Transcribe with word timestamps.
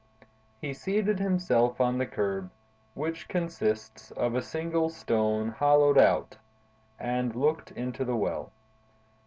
He 0.59 0.73
seated 0.73 1.19
himself 1.19 1.79
on 1.79 1.99
the 1.99 2.07
curb, 2.07 2.49
which 2.95 3.27
consists 3.27 4.09
of 4.09 4.33
a 4.33 4.41
single 4.41 4.89
stone 4.89 5.49
hollowed 5.49 5.99
out, 5.99 6.37
and 6.99 7.35
looked 7.35 7.69
into 7.73 8.03
the 8.03 8.15
well. 8.15 8.51